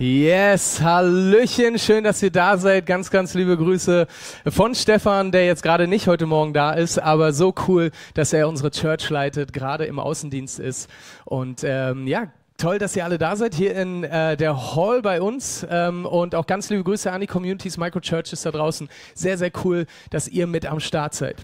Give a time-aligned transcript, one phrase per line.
[0.00, 2.86] Yes, Hallöchen, schön, dass ihr da seid.
[2.86, 4.06] Ganz, ganz liebe Grüße
[4.46, 8.48] von Stefan, der jetzt gerade nicht heute Morgen da ist, aber so cool, dass er
[8.48, 10.88] unsere Church leitet, gerade im Außendienst ist.
[11.24, 12.28] Und ähm, ja,
[12.60, 15.64] Toll, dass ihr alle da seid, hier in äh, der Hall bei uns.
[15.70, 18.88] Ähm, und auch ganz liebe Grüße an die Communities, Microchurches da draußen.
[19.14, 21.36] Sehr, sehr cool, dass ihr mit am Start seid.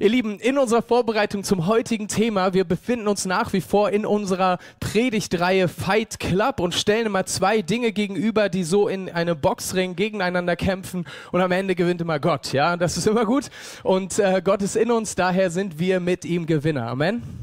[0.00, 4.06] Ihr Lieben, in unserer Vorbereitung zum heutigen Thema, wir befinden uns nach wie vor in
[4.06, 9.94] unserer Predigtreihe Fight Club und stellen immer zwei Dinge gegenüber, die so in einem Boxring
[9.94, 11.04] gegeneinander kämpfen.
[11.32, 12.54] Und am Ende gewinnt immer Gott.
[12.54, 13.50] Ja, das ist immer gut.
[13.82, 16.86] Und äh, Gott ist in uns, daher sind wir mit ihm Gewinner.
[16.86, 17.42] Amen.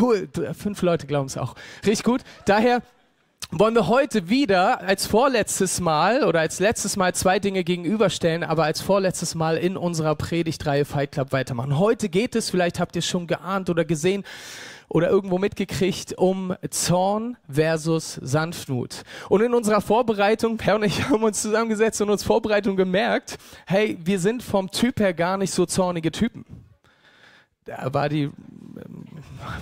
[0.00, 1.54] Cool, fünf Leute glauben es auch.
[1.86, 2.22] Richtig gut.
[2.46, 2.82] Daher
[3.50, 8.64] wollen wir heute wieder als vorletztes Mal oder als letztes Mal zwei Dinge gegenüberstellen, aber
[8.64, 11.78] als vorletztes Mal in unserer Predigtreihe Fight Club weitermachen.
[11.78, 14.24] Heute geht es, vielleicht habt ihr es schon geahnt oder gesehen
[14.88, 19.02] oder irgendwo mitgekriegt, um Zorn versus Sanftmut.
[19.28, 23.98] Und in unserer Vorbereitung, Per und ich haben uns zusammengesetzt und uns Vorbereitung gemerkt, hey,
[24.02, 26.44] wir sind vom Typ her gar nicht so zornige Typen
[27.64, 28.30] da war die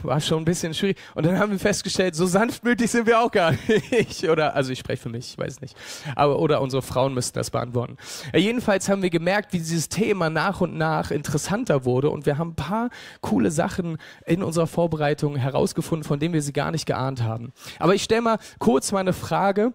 [0.03, 0.99] war schon ein bisschen schwierig.
[1.15, 4.25] Und dann haben wir festgestellt, so sanftmütig sind wir auch gar nicht.
[4.29, 5.77] Oder, also ich spreche für mich, ich weiß nicht.
[6.17, 7.97] Aber, oder unsere Frauen müssten das beantworten.
[8.33, 12.11] Ja, jedenfalls haben wir gemerkt, wie dieses Thema nach und nach interessanter wurde.
[12.11, 16.53] Und wir haben ein paar coole Sachen in unserer Vorbereitung herausgefunden, von denen wir sie
[16.53, 17.53] gar nicht geahnt haben.
[17.79, 19.73] Aber ich stelle mal kurz mal eine Frage.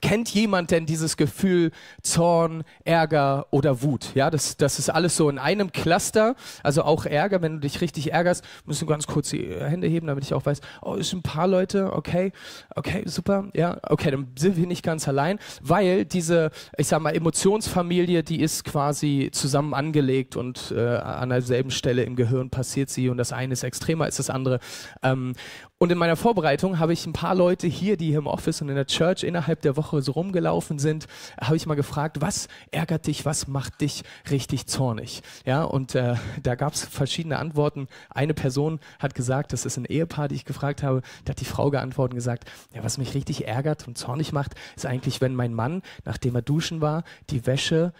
[0.00, 4.14] Kennt jemand denn dieses Gefühl Zorn, Ärger oder Wut?
[4.14, 6.36] Ja, das, das ist alles so in einem Cluster.
[6.62, 10.24] Also auch Ärger, wenn du dich richtig ärgerst, du ganz kurz die Hände heben, damit
[10.24, 12.32] ich auch weiß, oh, es sind ein paar Leute, okay,
[12.76, 17.14] okay, super, ja, okay, dann sind wir nicht ganz allein, weil diese, ich sag mal,
[17.14, 23.08] Emotionsfamilie, die ist quasi zusammen angelegt und äh, an derselben Stelle im Gehirn passiert sie
[23.08, 24.60] und das eine ist extremer als das andere.
[25.02, 25.34] Ähm,
[25.82, 28.68] und in meiner Vorbereitung habe ich ein paar Leute hier, die hier im Office und
[28.68, 31.06] in der Church innerhalb der Woche so rumgelaufen sind,
[31.40, 35.22] habe ich mal gefragt, was ärgert dich, was macht dich richtig zornig?
[35.46, 37.88] Ja, und äh, da gab es verschiedene Antworten.
[38.10, 41.46] Eine Person hat gesagt, das ist ein Ehepaar, die ich gefragt habe, da hat die
[41.46, 45.34] Frau geantwortet und gesagt, ja, was mich richtig ärgert und zornig macht, ist eigentlich, wenn
[45.34, 47.94] mein Mann, nachdem er duschen war, die Wäsche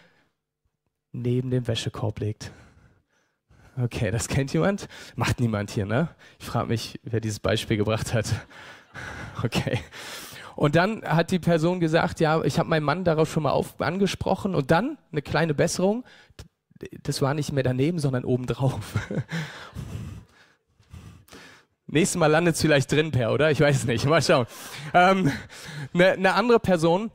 [1.13, 2.53] neben dem Wäschekorb legt.
[3.77, 4.89] Okay, das kennt jemand?
[5.17, 6.09] Macht niemand hier, ne?
[6.39, 8.27] Ich frage mich, wer dieses Beispiel gebracht hat.
[9.43, 9.79] Okay.
[10.57, 13.81] Und dann hat die Person gesagt, ja, ich habe meinen Mann darauf schon mal auf,
[13.81, 16.05] angesprochen und dann eine kleine Besserung.
[17.03, 18.97] Das war nicht mehr daneben, sondern obendrauf.
[21.87, 23.51] Nächstes Mal landet es vielleicht drin, Per, oder?
[23.51, 24.05] Ich weiß nicht.
[24.05, 24.47] Mal schauen.
[24.93, 25.33] Ähm,
[25.95, 27.11] eine, eine andere Person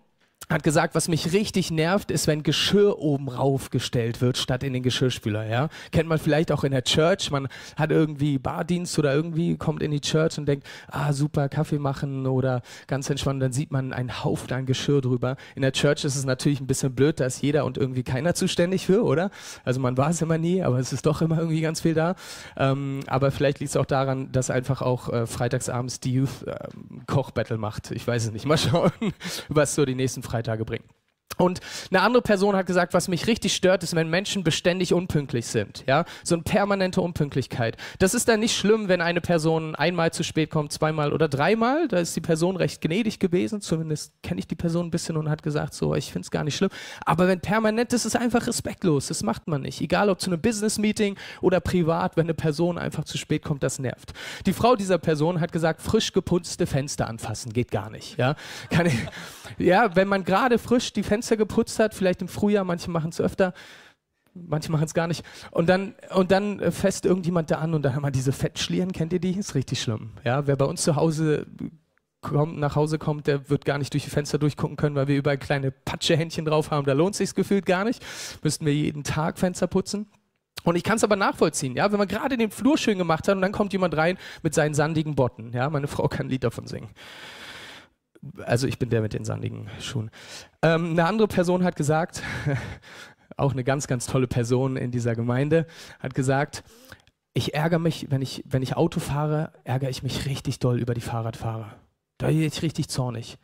[0.49, 4.83] hat gesagt, was mich richtig nervt, ist, wenn Geschirr oben raufgestellt wird, statt in den
[4.83, 5.69] Geschirrspüler, ja.
[5.91, 9.91] Kennt man vielleicht auch in der Church, man hat irgendwie Bardienst oder irgendwie kommt in
[9.91, 14.23] die Church und denkt, ah, super, Kaffee machen oder ganz entspannt, dann sieht man einen
[14.23, 15.35] Haufen an Geschirr drüber.
[15.55, 18.35] In der Church ist es natürlich ein bisschen blöd, da ist jeder und irgendwie keiner
[18.35, 19.31] zuständig für, oder?
[19.63, 22.15] Also man war es immer nie, aber es ist doch immer irgendwie ganz viel da.
[22.55, 26.55] Ähm, aber vielleicht liegt es auch daran, dass einfach auch äh, freitagsabends die Youth äh,
[27.07, 27.91] Kochbattle macht.
[27.91, 28.45] Ich weiß es nicht.
[28.45, 28.91] Mal schauen,
[29.49, 30.85] was so die nächsten Freitags Freitage bringen.
[31.37, 31.59] Und
[31.91, 35.83] eine andere Person hat gesagt, was mich richtig stört, ist, wenn Menschen beständig unpünktlich sind.
[35.85, 37.75] Ja, so eine permanente Unpünktlichkeit.
[37.99, 41.87] Das ist dann nicht schlimm, wenn eine Person einmal zu spät kommt, zweimal oder dreimal.
[41.87, 43.59] Da ist die Person recht gnädig gewesen.
[43.59, 46.43] Zumindest kenne ich die Person ein bisschen und hat gesagt, so, ich finde es gar
[46.43, 46.69] nicht schlimm.
[47.05, 49.07] Aber wenn permanent, das ist einfach respektlos.
[49.07, 49.81] Das macht man nicht.
[49.81, 53.77] Egal ob zu einem Business-Meeting oder privat, wenn eine Person einfach zu spät kommt, das
[53.79, 54.13] nervt.
[54.45, 58.17] Die Frau dieser Person hat gesagt, frisch geputzte Fenster anfassen geht gar nicht.
[58.17, 58.35] Ja,
[58.69, 58.95] Kann ich,
[59.57, 63.21] ja wenn man gerade frisch die Fenster geputzt hat, vielleicht im Frühjahr, manche machen es
[63.21, 63.53] öfter,
[64.33, 65.23] manche machen es gar nicht.
[65.51, 69.13] Und dann, und dann fässt irgendjemand da an und dann haben wir diese Fettschlieren, kennt
[69.13, 69.37] ihr die?
[69.37, 70.11] Ist richtig schlimm.
[70.23, 71.47] Ja, wer bei uns zu Hause
[72.21, 75.17] kommt, nach Hause kommt, der wird gar nicht durch die Fenster durchgucken können, weil wir
[75.17, 76.85] überall kleine Patschehändchen drauf haben.
[76.85, 78.03] Da lohnt sich gefühlt gar nicht.
[78.43, 80.07] Müssten wir jeden Tag Fenster putzen.
[80.63, 83.35] Und ich kann es aber nachvollziehen, ja, wenn man gerade den Flur schön gemacht hat
[83.35, 86.43] und dann kommt jemand rein mit seinen sandigen Botten, ja, meine Frau kann ein Lied
[86.43, 86.89] davon singen.
[88.43, 90.11] Also ich bin der mit den sandigen Schuhen.
[90.61, 92.23] Ähm, eine andere Person hat gesagt,
[93.37, 95.67] auch eine ganz, ganz tolle Person in dieser Gemeinde,
[95.99, 96.63] hat gesagt,
[97.33, 100.93] ich ärgere mich, wenn ich, wenn ich Auto fahre, ärgere ich mich richtig doll über
[100.93, 101.75] die Fahrradfahrer.
[102.17, 103.37] Da bin ich richtig zornig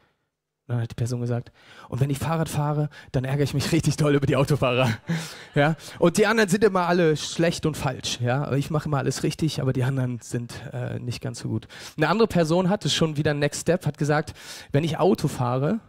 [0.72, 1.52] dann hat die Person gesagt,
[1.90, 4.90] und wenn ich Fahrrad fahre, dann ärgere ich mich richtig doll über die Autofahrer.
[5.56, 5.76] ja?
[6.00, 8.20] Und die anderen sind immer alle schlecht und falsch.
[8.22, 8.52] Ja?
[8.54, 11.68] Ich mache immer alles richtig, aber die anderen sind äh, nicht ganz so gut.
[11.98, 14.34] Eine andere Person hat es schon wieder Next Step, hat gesagt,
[14.72, 15.80] wenn ich Auto fahre,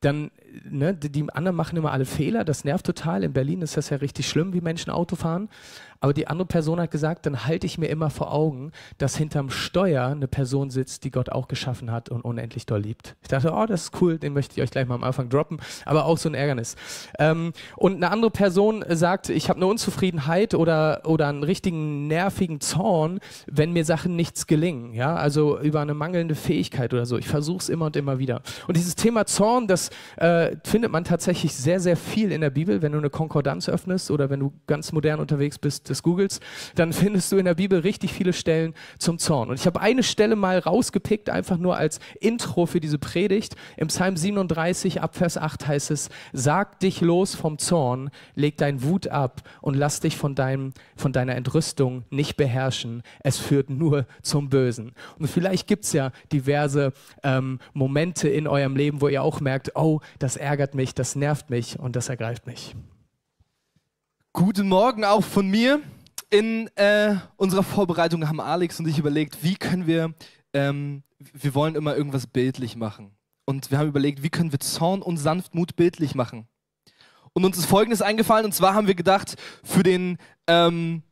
[0.00, 0.30] dann,
[0.68, 3.24] ne, die, die anderen machen immer alle Fehler, das nervt total.
[3.24, 5.48] In Berlin ist das ja richtig schlimm, wie Menschen Auto fahren.
[6.04, 9.48] Aber die andere Person hat gesagt, dann halte ich mir immer vor Augen, dass hinterm
[9.48, 13.16] Steuer eine Person sitzt, die Gott auch geschaffen hat und unendlich doll liebt.
[13.22, 15.60] Ich dachte, oh, das ist cool, den möchte ich euch gleich mal am Anfang droppen,
[15.86, 16.76] aber auch so ein Ärgernis.
[17.18, 22.60] Ähm, und eine andere Person sagt, ich habe eine Unzufriedenheit oder, oder einen richtigen nervigen
[22.60, 24.92] Zorn, wenn mir Sachen nichts gelingen.
[24.92, 25.16] Ja?
[25.16, 27.16] Also über eine mangelnde Fähigkeit oder so.
[27.16, 28.42] Ich versuche es immer und immer wieder.
[28.68, 29.88] Und dieses Thema Zorn, das
[30.20, 34.10] äh, findet man tatsächlich sehr, sehr viel in der Bibel, wenn du eine Konkordanz öffnest
[34.10, 36.40] oder wenn du ganz modern unterwegs bist des Googles,
[36.74, 39.50] dann findest du in der Bibel richtig viele Stellen zum Zorn.
[39.50, 43.56] Und ich habe eine Stelle mal rausgepickt, einfach nur als Intro für diese Predigt.
[43.76, 48.82] Im Psalm 37 ab Vers 8 heißt es, sag dich los vom Zorn, leg dein
[48.82, 53.02] Wut ab und lass dich von, deinem, von deiner Entrüstung nicht beherrschen.
[53.20, 54.92] Es führt nur zum Bösen.
[55.18, 56.92] Und vielleicht gibt es ja diverse
[57.22, 61.50] ähm, Momente in eurem Leben, wo ihr auch merkt, oh, das ärgert mich, das nervt
[61.50, 62.74] mich und das ergreift mich.
[64.32, 65.80] Guten Morgen auch von mir.
[66.30, 70.12] In äh, unserer Vorbereitung haben Alex und ich überlegt, wie können wir,
[70.52, 73.12] ähm, wir wollen immer irgendwas bildlich machen.
[73.44, 76.48] Und wir haben überlegt, wie können wir Zorn und Sanftmut bildlich machen.
[77.32, 81.02] Und uns ist Folgendes eingefallen, und zwar haben wir gedacht, für den, ähm,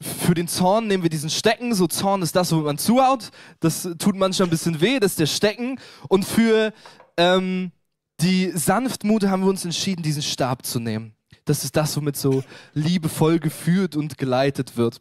[0.00, 1.74] für den Zorn nehmen wir diesen Stecken.
[1.74, 3.30] So Zorn ist das, wo man zuhaut.
[3.60, 5.80] Das tut manchmal ein bisschen weh, das ist der Stecken.
[6.08, 6.72] Und für
[7.16, 7.72] ähm,
[8.20, 11.14] die Sanftmut haben wir uns entschieden, diesen Stab zu nehmen.
[11.44, 12.42] Das ist das, womit so
[12.74, 15.00] liebevoll geführt und geleitet wird.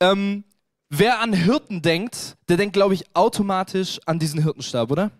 [0.00, 0.44] Ähm,
[0.88, 5.10] wer an Hirten denkt, der denkt, glaube ich, automatisch an diesen Hirtenstab, oder?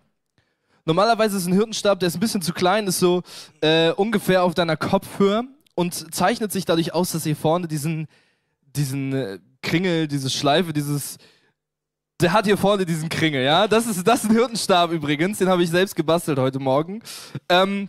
[0.84, 3.22] Normalerweise ist ein Hirtenstab, der ist ein bisschen zu klein, ist so
[3.60, 5.44] äh, ungefähr auf deiner Kopfhöhe
[5.74, 8.06] und zeichnet sich dadurch aus, dass hier vorne diesen,
[8.74, 11.18] diesen äh, Kringel, diese Schleife, dieses,
[12.20, 13.68] der hat hier vorne diesen Kringel, ja.
[13.68, 17.02] Das ist, das ist ein Hirtenstab übrigens, den habe ich selbst gebastelt heute Morgen.
[17.48, 17.88] Ähm,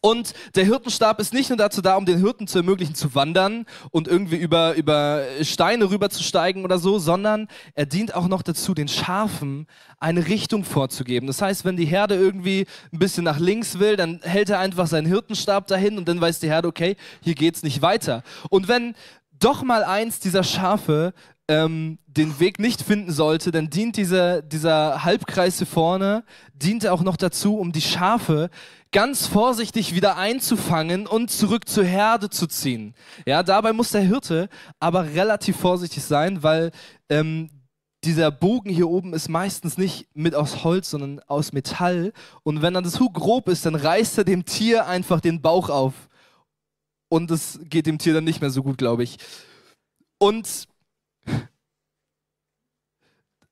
[0.00, 3.66] und der Hirtenstab ist nicht nur dazu da, um den Hirten zu ermöglichen zu wandern
[3.92, 8.88] und irgendwie über, über Steine rüberzusteigen oder so, sondern er dient auch noch dazu, den
[8.88, 9.66] Schafen
[9.98, 11.28] eine Richtung vorzugeben.
[11.28, 14.88] Das heißt, wenn die Herde irgendwie ein bisschen nach links will, dann hält er einfach
[14.88, 18.22] seinen Hirtenstab dahin und dann weiß die Herde, okay, hier geht's nicht weiter.
[18.50, 18.94] Und wenn
[19.38, 21.12] doch mal eins dieser Schafe
[21.48, 27.02] ähm, den Weg nicht finden sollte, dann dient dieser, dieser Halbkreis hier vorne, dient auch
[27.02, 28.50] noch dazu, um die Schafe
[28.90, 32.94] ganz vorsichtig wieder einzufangen und zurück zur Herde zu ziehen.
[33.26, 34.48] Ja, dabei muss der Hirte
[34.80, 36.72] aber relativ vorsichtig sein, weil
[37.10, 37.50] ähm,
[38.04, 42.12] dieser Bogen hier oben ist meistens nicht mit aus Holz, sondern aus Metall.
[42.42, 45.70] Und wenn dann das zu grob ist, dann reißt er dem Tier einfach den Bauch
[45.70, 46.08] auf.
[47.08, 49.18] Und es geht dem Tier dann nicht mehr so gut, glaube ich.
[50.18, 50.68] Und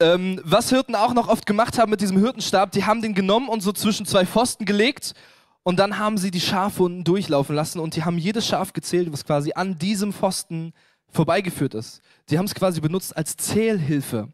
[0.00, 3.48] ähm, was Hirten auch noch oft gemacht haben mit diesem Hirtenstab, die haben den genommen
[3.48, 5.14] und so zwischen zwei Pfosten gelegt
[5.62, 9.12] und dann haben sie die Schafe unten durchlaufen lassen und die haben jedes Schaf gezählt,
[9.12, 10.72] was quasi an diesem Pfosten
[11.10, 12.02] vorbeigeführt ist.
[12.28, 14.28] Die haben es quasi benutzt als Zählhilfe.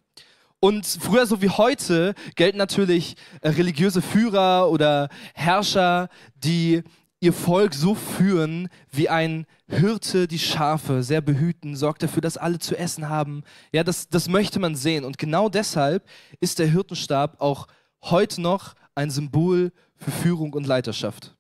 [0.63, 6.83] Und früher so wie heute gelten natürlich äh, religiöse Führer oder Herrscher, die
[7.21, 12.59] ihr Volk so führen, wie ein Hirte die Schafe sehr behüten, sorgt dafür, dass alle
[12.59, 13.43] zu essen haben.
[13.73, 15.05] Ja, das, das möchte man sehen.
[15.05, 16.09] Und genau deshalb
[16.41, 17.67] ist der Hirtenstab auch
[18.03, 21.37] heute noch ein Symbol für Führung und Leiterschaft.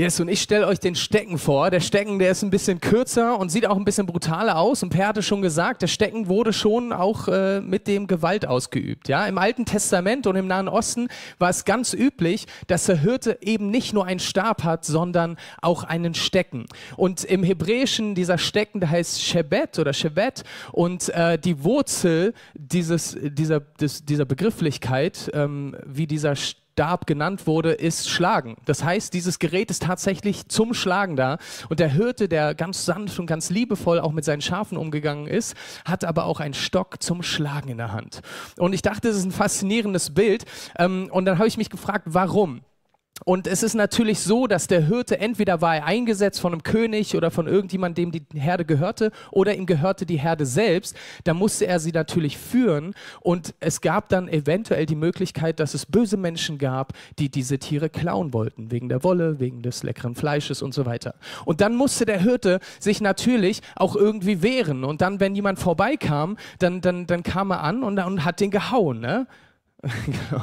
[0.00, 1.72] Yes, und ich stelle euch den Stecken vor.
[1.72, 4.84] Der Stecken, der ist ein bisschen kürzer und sieht auch ein bisschen brutaler aus.
[4.84, 9.08] Und Per hatte schon gesagt, der Stecken wurde schon auch äh, mit dem Gewalt ausgeübt.
[9.08, 11.08] Ja, im Alten Testament und im Nahen Osten
[11.40, 15.82] war es ganz üblich, dass der Hirte eben nicht nur einen Stab hat, sondern auch
[15.82, 16.66] einen Stecken.
[16.96, 20.44] Und im Hebräischen dieser Stecken, der heißt Shebet oder Shebet.
[20.70, 27.48] Und äh, die Wurzel dieses, dieser, des, dieser Begrifflichkeit, ähm, wie dieser Stecken Stab genannt
[27.48, 28.54] wurde, ist Schlagen.
[28.64, 31.38] Das heißt, dieses Gerät ist tatsächlich zum Schlagen da.
[31.68, 35.56] Und der Hirte, der ganz sanft und ganz liebevoll auch mit seinen Schafen umgegangen ist,
[35.84, 38.20] hat aber auch einen Stock zum Schlagen in der Hand.
[38.58, 40.44] Und ich dachte, das ist ein faszinierendes Bild.
[40.78, 42.60] Ähm, und dann habe ich mich gefragt, warum?
[43.24, 47.16] Und es ist natürlich so, dass der Hirte entweder war er eingesetzt von einem König
[47.16, 50.96] oder von irgendjemandem, dem die Herde gehörte, oder ihm gehörte die Herde selbst.
[51.24, 52.94] Da musste er sie natürlich führen.
[53.20, 57.88] Und es gab dann eventuell die Möglichkeit, dass es böse Menschen gab, die diese Tiere
[57.90, 61.14] klauen wollten, wegen der Wolle, wegen des leckeren Fleisches und so weiter.
[61.44, 64.84] Und dann musste der Hirte sich natürlich auch irgendwie wehren.
[64.84, 68.50] Und dann, wenn jemand vorbeikam, dann, dann, dann kam er an und, und hat den
[68.50, 69.00] gehauen.
[69.00, 69.26] Ne?
[70.06, 70.42] genau.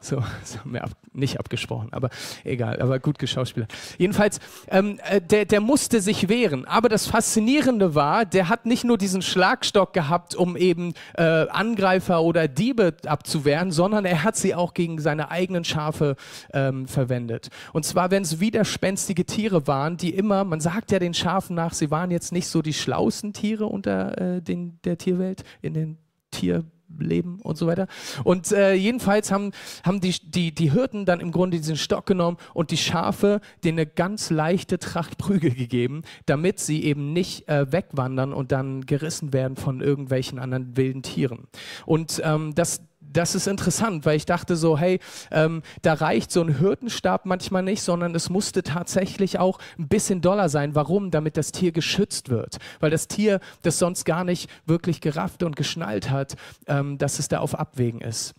[0.00, 2.10] So, so haben wir ab, nicht abgesprochen, aber
[2.44, 3.72] egal, aber gut geschauspielert.
[3.98, 6.64] Jedenfalls, ähm, äh, der, der musste sich wehren.
[6.66, 12.22] Aber das Faszinierende war, der hat nicht nur diesen Schlagstock gehabt, um eben äh, Angreifer
[12.22, 16.16] oder Diebe abzuwehren, sondern er hat sie auch gegen seine eigenen Schafe
[16.52, 17.48] ähm, verwendet.
[17.72, 21.72] Und zwar, wenn es widerspenstige Tiere waren, die immer, man sagt ja den Schafen nach,
[21.72, 25.98] sie waren jetzt nicht so die schlauesten Tiere unter äh, den, der Tierwelt, in den
[26.30, 26.64] Tier
[27.00, 27.86] leben und so weiter.
[28.24, 29.52] Und äh, jedenfalls haben,
[29.84, 33.78] haben die, die, die Hirten dann im Grunde diesen Stock genommen und die Schafe denen
[33.78, 39.32] eine ganz leichte Tracht Prügel gegeben, damit sie eben nicht äh, wegwandern und dann gerissen
[39.32, 41.48] werden von irgendwelchen anderen wilden Tieren.
[41.84, 42.80] Und ähm, das,
[43.12, 47.62] das ist interessant, weil ich dachte so, hey, ähm, da reicht so ein Hirtenstab manchmal
[47.62, 50.74] nicht, sondern es musste tatsächlich auch ein bisschen doller sein.
[50.74, 51.10] Warum?
[51.10, 52.58] Damit das Tier geschützt wird.
[52.80, 56.36] Weil das Tier das sonst gar nicht wirklich gerafft und geschnallt hat,
[56.66, 58.34] ähm, dass es da auf Abwägen ist.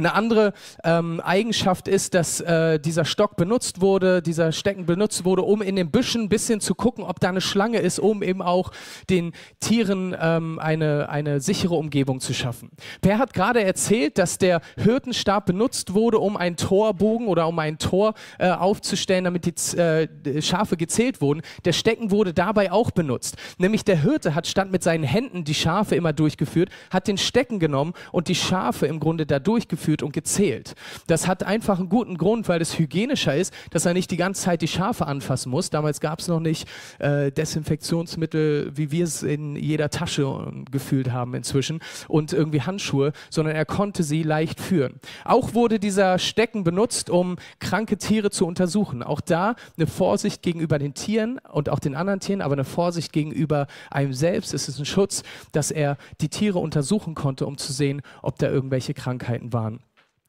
[0.00, 5.42] Eine andere ähm, Eigenschaft ist, dass äh, dieser Stock benutzt wurde, dieser Stecken benutzt wurde,
[5.42, 8.40] um in den Büschen ein bisschen zu gucken, ob da eine Schlange ist, um eben
[8.40, 8.70] auch
[9.10, 12.70] den Tieren ähm, eine, eine sichere Umgebung zu schaffen.
[13.02, 17.76] Per hat gerade erzählt, dass der Hirtenstab benutzt wurde, um einen Torbogen oder um ein
[17.76, 21.42] Tor äh, aufzustellen, damit die äh, Schafe gezählt wurden.
[21.66, 23.36] Der Stecken wurde dabei auch benutzt.
[23.58, 27.58] Nämlich der Hirte hat statt mit seinen Händen die Schafe immer durchgeführt, hat den Stecken
[27.58, 30.74] genommen und die Schafe im Grunde da durchgeführt geführt und gezählt.
[31.06, 34.42] Das hat einfach einen guten Grund, weil es hygienischer ist, dass er nicht die ganze
[34.42, 35.70] Zeit die Schafe anfassen muss.
[35.70, 36.68] Damals gab es noch nicht
[36.98, 43.12] äh, Desinfektionsmittel, wie wir es in jeder Tasche äh, gefühlt haben inzwischen und irgendwie Handschuhe,
[43.30, 45.00] sondern er konnte sie leicht führen.
[45.24, 49.02] Auch wurde dieser Stecken benutzt, um kranke Tiere zu untersuchen.
[49.02, 53.12] Auch da eine Vorsicht gegenüber den Tieren und auch den anderen Tieren, aber eine Vorsicht
[53.12, 54.54] gegenüber einem selbst.
[54.54, 58.48] Es ist ein Schutz, dass er die Tiere untersuchen konnte, um zu sehen, ob da
[58.48, 59.79] irgendwelche Krankheiten waren.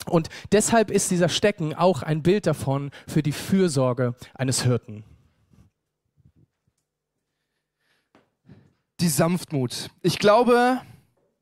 [0.06, 5.04] Und deshalb ist dieser Stecken auch ein Bild davon für die Fürsorge eines Hirten.
[9.00, 9.90] Die Sanftmut.
[10.02, 10.82] Ich glaube,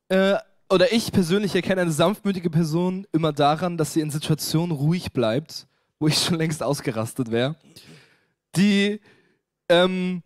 [0.08, 0.38] äh,
[0.70, 5.66] oder ich persönlich erkenne eine sanftmütige Person immer daran, dass sie in Situationen ruhig bleibt,
[5.98, 7.56] wo ich schon längst ausgerastet wäre.
[8.56, 9.00] Die,
[9.68, 10.22] ähm,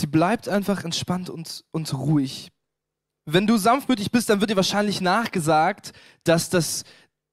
[0.00, 2.50] die bleibt einfach entspannt und, und ruhig.
[3.26, 5.92] Wenn du sanftmütig bist, dann wird dir wahrscheinlich nachgesagt,
[6.24, 6.84] dass das,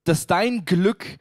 [0.05, 1.17] dass dein Glück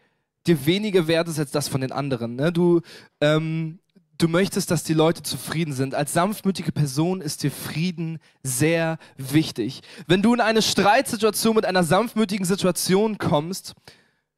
[0.46, 2.36] dir weniger wert ist als das von den anderen.
[2.36, 2.52] Ne?
[2.52, 2.80] Du,
[3.20, 3.80] ähm,
[4.18, 5.94] du möchtest, dass die Leute zufrieden sind.
[5.94, 9.80] Als sanftmütige Person ist dir Frieden sehr wichtig.
[10.06, 13.74] Wenn du in eine Streitsituation mit einer sanftmütigen Situation kommst,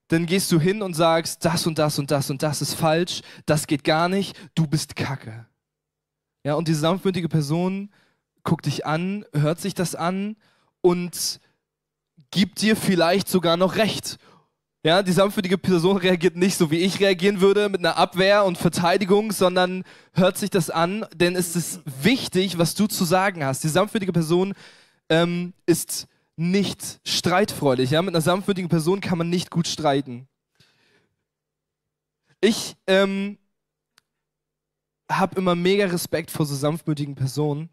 [0.09, 3.23] dann gehst du hin und sagst, das und das und das und das ist falsch,
[3.45, 5.47] das geht gar nicht, du bist Kacke.
[6.45, 7.91] Ja, und diese sanftmütige Person
[8.45, 10.37] guckt dich an, hört sich das an
[10.81, 11.41] und
[12.31, 14.19] gibt dir vielleicht sogar noch recht
[14.87, 18.57] ja, die sanftmütige Person reagiert nicht so, wie ich reagieren würde, mit einer Abwehr und
[18.57, 23.64] Verteidigung, sondern hört sich das an, denn es ist wichtig, was du zu sagen hast.
[23.64, 24.55] Die sanftmütige Person
[25.09, 27.90] ähm, ist nicht streitfreudig.
[27.90, 28.00] Ja?
[28.00, 30.28] Mit einer sanftmütigen Person kann man nicht gut streiten.
[32.40, 33.38] Ich ähm,
[35.11, 37.71] habe immer mega Respekt vor so sanftmütigen Personen,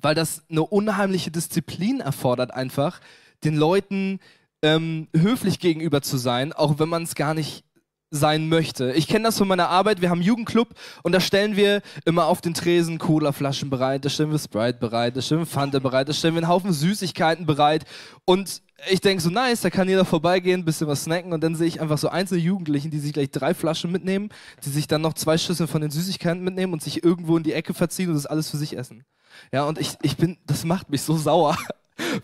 [0.00, 3.02] weil das eine unheimliche Disziplin erfordert, einfach
[3.44, 4.20] den Leuten
[4.62, 7.64] ähm, höflich gegenüber zu sein, auch wenn man es gar nicht
[8.10, 8.92] sein möchte.
[8.92, 10.00] Ich kenne das von meiner Arbeit.
[10.00, 10.68] Wir haben einen Jugendclub
[11.04, 15.16] und da stellen wir immer auf den Tresen Cola-Flaschen bereit, da stellen wir Sprite bereit,
[15.16, 17.84] da stellen wir Fanta bereit, da stellen wir einen Haufen Süßigkeiten bereit.
[18.24, 21.54] Und ich denke so, nice, da kann jeder vorbeigehen, ein bisschen was snacken und dann
[21.54, 24.30] sehe ich einfach so einzelne Jugendlichen, die sich gleich drei Flaschen mitnehmen,
[24.64, 27.52] die sich dann noch zwei Schüsseln von den Süßigkeiten mitnehmen und sich irgendwo in die
[27.52, 29.04] Ecke verziehen und das alles für sich essen.
[29.52, 31.56] Ja, und ich, ich bin, das macht mich so sauer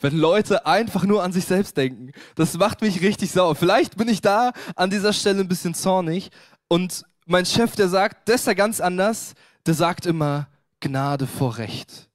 [0.01, 2.13] wenn Leute einfach nur an sich selbst denken.
[2.35, 3.55] Das macht mich richtig sauer.
[3.55, 6.31] Vielleicht bin ich da an dieser Stelle ein bisschen zornig
[6.69, 9.35] und mein Chef, der sagt, das ist ja ganz anders,
[9.67, 10.49] der sagt immer
[10.81, 12.09] Gnade vor Recht.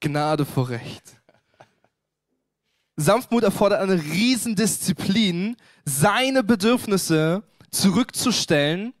[0.00, 1.02] Gnade vor Recht.
[2.96, 8.92] Sanftmut erfordert eine Riesendisziplin, seine Bedürfnisse zurückzustellen,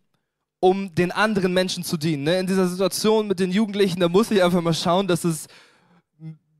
[0.60, 2.24] um den anderen Menschen zu dienen.
[2.24, 2.38] Ne?
[2.38, 5.46] In dieser Situation mit den Jugendlichen, da muss ich einfach mal schauen, dass es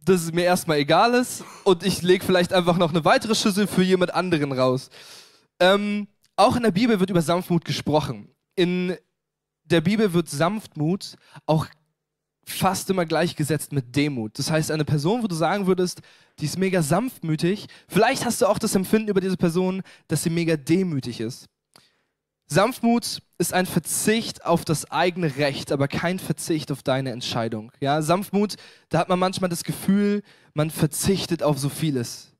[0.04, 3.66] dass es mir erstmal egal ist und ich lege vielleicht einfach noch eine weitere Schüssel
[3.66, 4.90] für jemand anderen raus.
[5.60, 8.28] Ähm, auch in der Bibel wird über Sanftmut gesprochen.
[8.56, 8.96] In
[9.64, 11.66] der Bibel wird Sanftmut auch
[12.44, 14.38] fast immer gleichgesetzt mit Demut.
[14.38, 16.02] Das heißt, eine Person, wo du sagen würdest,
[16.38, 20.30] die ist mega sanftmütig, vielleicht hast du auch das Empfinden über diese Person, dass sie
[20.30, 21.46] mega demütig ist.
[22.46, 27.72] Sanftmut ist ein Verzicht auf das eigene Recht, aber kein Verzicht auf deine Entscheidung.
[27.80, 28.56] Ja, Sanftmut,
[28.90, 30.22] da hat man manchmal das Gefühl,
[30.52, 32.32] man verzichtet auf so vieles.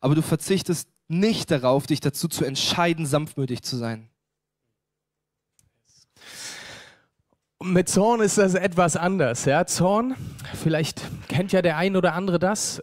[0.00, 4.08] Aber du verzichtest nicht darauf, dich dazu zu entscheiden, sanftmütig zu sein.
[7.62, 9.44] Mit Zorn ist das etwas anders.
[9.44, 9.66] Ja?
[9.66, 10.14] Zorn,
[10.54, 12.82] vielleicht kennt ja der ein oder andere das.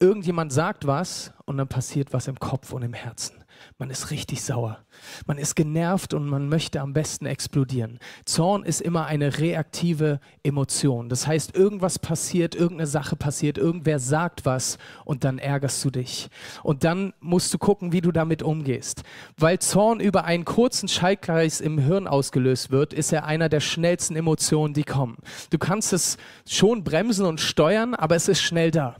[0.00, 3.43] Irgendjemand sagt was und dann passiert was im Kopf und im Herzen.
[3.76, 4.78] Man ist richtig sauer.
[5.26, 7.98] Man ist genervt und man möchte am besten explodieren.
[8.24, 11.08] Zorn ist immer eine reaktive Emotion.
[11.08, 16.28] Das heißt, irgendwas passiert, irgendeine Sache passiert, irgendwer sagt was und dann ärgerst du dich.
[16.62, 19.02] Und dann musst du gucken, wie du damit umgehst.
[19.36, 24.14] Weil Zorn über einen kurzen Schaltkreis im Hirn ausgelöst wird, ist er einer der schnellsten
[24.14, 25.16] Emotionen, die kommen.
[25.50, 26.16] Du kannst es
[26.48, 28.94] schon bremsen und steuern, aber es ist schnell da.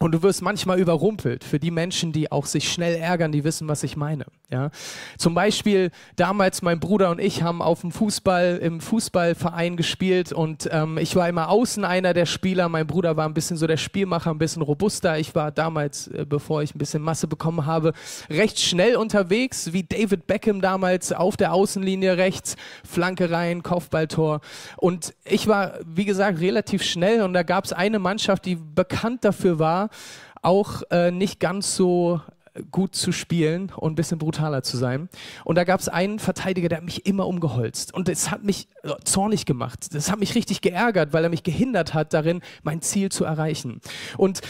[0.00, 1.44] Und du wirst manchmal überrumpelt.
[1.44, 4.24] Für die Menschen, die auch sich schnell ärgern, die wissen, was ich meine.
[4.50, 4.70] Ja?
[5.16, 10.68] Zum Beispiel damals mein Bruder und ich haben auf dem Fußball im Fußballverein gespielt und
[10.72, 12.68] ähm, ich war immer außen einer der Spieler.
[12.68, 15.18] Mein Bruder war ein bisschen so der Spielmacher, ein bisschen robuster.
[15.18, 17.92] Ich war damals, äh, bevor ich ein bisschen Masse bekommen habe,
[18.28, 24.40] recht schnell unterwegs, wie David Beckham damals auf der Außenlinie rechts, Flanke rein, Kopfballtor.
[24.76, 29.24] Und ich war, wie gesagt, relativ schnell und da gab es eine Mannschaft, die bekannt
[29.24, 29.90] dafür war,
[30.42, 32.20] auch äh, nicht ganz so
[32.70, 35.08] gut zu spielen und ein bisschen brutaler zu sein.
[35.44, 37.94] Und da gab es einen Verteidiger, der hat mich immer umgeholzt.
[37.94, 39.94] Und das hat mich äh, zornig gemacht.
[39.94, 43.80] Das hat mich richtig geärgert, weil er mich gehindert hat darin, mein Ziel zu erreichen.
[44.16, 44.40] Und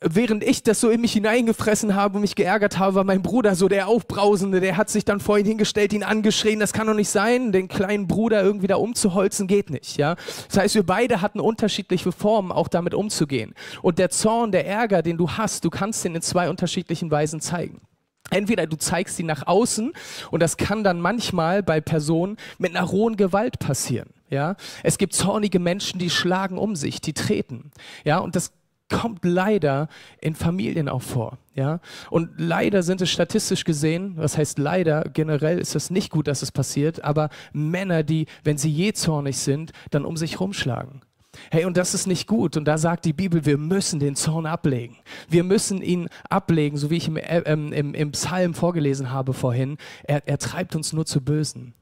[0.00, 3.54] während ich das so in mich hineingefressen habe und mich geärgert habe, war mein Bruder
[3.54, 6.94] so der Aufbrausende, der hat sich dann vor ihn hingestellt, ihn angeschrien, das kann doch
[6.94, 10.16] nicht sein, den kleinen Bruder irgendwie da umzuholzen geht nicht, ja.
[10.48, 13.54] Das heißt, wir beide hatten unterschiedliche Formen, auch damit umzugehen.
[13.82, 17.40] Und der Zorn, der Ärger, den du hast, du kannst den in zwei unterschiedlichen Weisen
[17.40, 17.82] zeigen.
[18.30, 19.92] Entweder du zeigst ihn nach außen
[20.30, 24.10] und das kann dann manchmal bei Personen mit einer rohen Gewalt passieren.
[24.30, 24.54] Ja,
[24.84, 27.72] es gibt zornige Menschen, die schlagen um sich, die treten.
[28.04, 28.52] Ja, und das
[28.90, 29.88] kommt leider
[30.20, 31.38] in Familien auch vor.
[31.54, 31.80] Ja?
[32.10, 36.42] Und leider sind es statistisch gesehen, was heißt leider, generell ist es nicht gut, dass
[36.42, 41.02] es passiert, aber Männer, die, wenn sie je zornig sind, dann um sich rumschlagen.
[41.50, 42.56] Hey, und das ist nicht gut.
[42.56, 44.96] Und da sagt die Bibel, wir müssen den Zorn ablegen.
[45.28, 49.78] Wir müssen ihn ablegen, so wie ich im, äh, im, im Psalm vorgelesen habe vorhin.
[50.02, 51.74] Er, er treibt uns nur zu Bösen.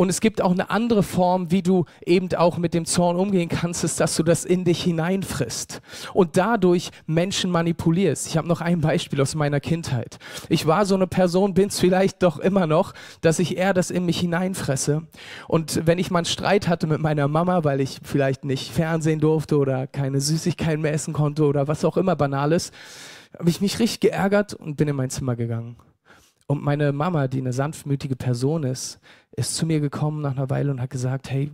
[0.00, 3.48] Und es gibt auch eine andere Form, wie du eben auch mit dem Zorn umgehen
[3.48, 5.80] kannst, ist, dass du das in dich hineinfrisst
[6.14, 8.28] und dadurch Menschen manipulierst.
[8.28, 10.20] Ich habe noch ein Beispiel aus meiner Kindheit.
[10.48, 13.90] Ich war so eine Person, bin es vielleicht doch immer noch, dass ich eher das
[13.90, 15.02] in mich hineinfresse.
[15.48, 19.18] Und wenn ich mal einen Streit hatte mit meiner Mama, weil ich vielleicht nicht Fernsehen
[19.18, 22.70] durfte oder keine Süßigkeiten mehr essen konnte oder was auch immer Banales,
[23.36, 25.74] habe ich mich richtig geärgert und bin in mein Zimmer gegangen.
[26.48, 29.00] Und meine Mama, die eine sanftmütige Person ist,
[29.36, 31.52] ist zu mir gekommen nach einer Weile und hat gesagt, hey,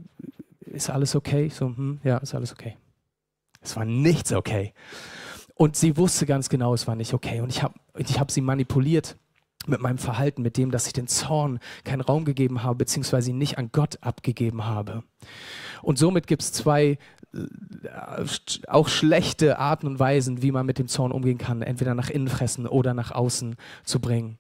[0.61, 1.47] ist alles okay?
[1.47, 2.77] Ich so, hm, ja, ist alles okay.
[3.61, 4.73] Es war nichts okay.
[5.57, 7.41] Und sie wusste ganz genau, es war nicht okay.
[7.41, 9.17] Und ich habe ich hab sie manipuliert
[9.67, 13.39] mit meinem Verhalten, mit dem, dass ich den Zorn keinen Raum gegeben habe, beziehungsweise ihn
[13.39, 15.03] nicht an Gott abgegeben habe.
[15.83, 16.99] Und somit gibt es zwei
[17.33, 18.27] äh,
[18.69, 22.29] auch schlechte Arten und Weisen, wie man mit dem Zorn umgehen kann, entweder nach innen
[22.29, 24.39] fressen oder nach außen zu bringen.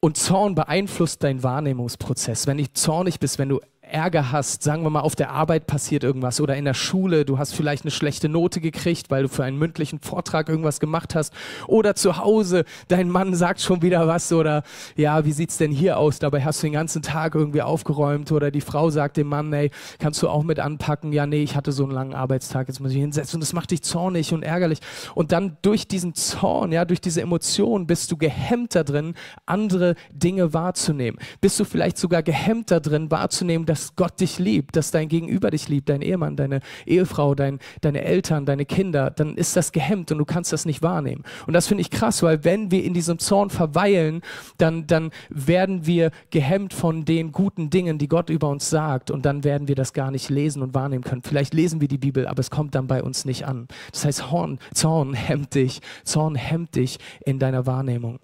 [0.00, 2.46] Und Zorn beeinflusst deinen Wahrnehmungsprozess.
[2.46, 6.04] Wenn du zornig bist, wenn du Ärger hast, sagen wir mal, auf der Arbeit passiert
[6.04, 9.44] irgendwas oder in der Schule, du hast vielleicht eine schlechte Note gekriegt, weil du für
[9.44, 11.32] einen mündlichen Vortrag irgendwas gemacht hast
[11.66, 14.62] oder zu Hause, dein Mann sagt schon wieder was oder
[14.96, 16.18] ja, wie sieht's denn hier aus?
[16.18, 19.70] Dabei hast du den ganzen Tag irgendwie aufgeräumt oder die Frau sagt dem Mann, ey,
[19.98, 21.12] kannst du auch mit anpacken?
[21.12, 23.70] Ja, nee, ich hatte so einen langen Arbeitstag, jetzt muss ich hinsetzen und das macht
[23.70, 24.80] dich zornig und ärgerlich
[25.14, 29.14] und dann durch diesen Zorn, ja, durch diese Emotionen bist du gehemmt da drin,
[29.46, 31.18] andere Dinge wahrzunehmen.
[31.40, 35.08] Bist du vielleicht sogar gehemmt da drin wahrzunehmen, dass dass Gott dich liebt, dass dein
[35.08, 39.72] Gegenüber dich liebt, dein Ehemann, deine Ehefrau, dein, deine Eltern, deine Kinder, dann ist das
[39.72, 41.24] gehemmt und du kannst das nicht wahrnehmen.
[41.46, 44.22] Und das finde ich krass, weil wenn wir in diesem Zorn verweilen,
[44.58, 49.24] dann, dann werden wir gehemmt von den guten Dingen, die Gott über uns sagt und
[49.24, 51.22] dann werden wir das gar nicht lesen und wahrnehmen können.
[51.22, 53.68] Vielleicht lesen wir die Bibel, aber es kommt dann bei uns nicht an.
[53.92, 58.18] Das heißt, Horn, Zorn hemmt dich, Zorn hemmt dich in deiner Wahrnehmung.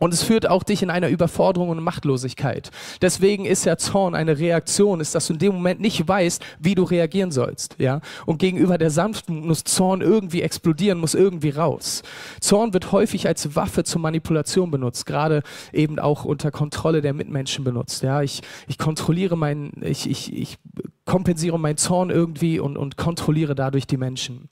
[0.00, 2.70] Und es führt auch dich in einer Überforderung und Machtlosigkeit.
[3.02, 6.74] Deswegen ist ja Zorn eine Reaktion, ist, dass du in dem Moment nicht weißt, wie
[6.74, 8.00] du reagieren sollst, ja.
[8.26, 12.02] Und gegenüber der Sanftmut muss Zorn irgendwie explodieren, muss irgendwie raus.
[12.40, 17.64] Zorn wird häufig als Waffe zur Manipulation benutzt, gerade eben auch unter Kontrolle der Mitmenschen
[17.64, 18.22] benutzt, ja.
[18.22, 20.58] Ich, ich kontrolliere meinen, ich, ich, ich
[21.04, 24.48] kompensiere meinen Zorn irgendwie und, und kontrolliere dadurch die Menschen.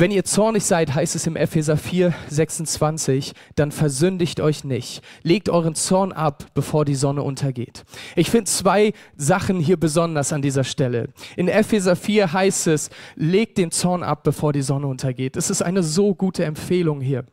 [0.00, 5.02] Wenn ihr zornig seid, heißt es im Epheser 4, 26, dann versündigt euch nicht.
[5.22, 7.84] Legt euren Zorn ab, bevor die Sonne untergeht.
[8.16, 11.10] Ich finde zwei Sachen hier besonders an dieser Stelle.
[11.36, 15.36] In Epheser 4 heißt es, legt den Zorn ab, bevor die Sonne untergeht.
[15.36, 17.26] Es ist eine so gute Empfehlung hier.